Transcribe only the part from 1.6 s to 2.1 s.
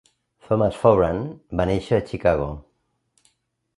va néixer a